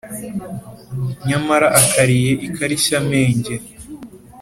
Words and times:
Nyamara 1.27 1.67
akariye 1.81 2.31
ikarishyamenge 2.47 3.55